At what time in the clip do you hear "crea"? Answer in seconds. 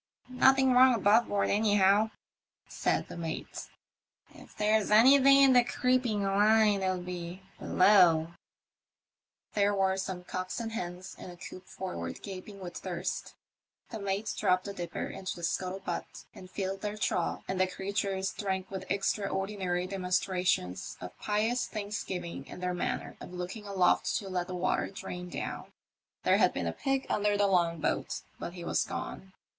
17.67-17.93